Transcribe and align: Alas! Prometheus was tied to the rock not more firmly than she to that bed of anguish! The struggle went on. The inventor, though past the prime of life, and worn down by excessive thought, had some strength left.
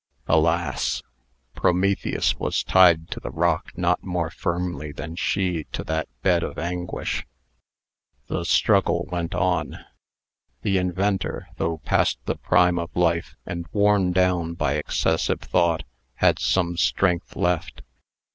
Alas! 0.27 1.03
Prometheus 1.53 2.35
was 2.39 2.63
tied 2.63 3.11
to 3.11 3.19
the 3.19 3.29
rock 3.29 3.69
not 3.77 4.03
more 4.03 4.31
firmly 4.31 4.91
than 4.91 5.15
she 5.15 5.65
to 5.65 5.83
that 5.83 6.07
bed 6.23 6.41
of 6.41 6.57
anguish! 6.57 7.27
The 8.25 8.43
struggle 8.45 9.05
went 9.11 9.35
on. 9.35 9.85
The 10.63 10.79
inventor, 10.79 11.49
though 11.57 11.77
past 11.85 12.17
the 12.25 12.35
prime 12.35 12.79
of 12.79 12.89
life, 12.95 13.35
and 13.45 13.67
worn 13.73 14.11
down 14.11 14.55
by 14.55 14.73
excessive 14.73 15.41
thought, 15.41 15.83
had 16.15 16.39
some 16.39 16.77
strength 16.77 17.35
left. 17.35 17.83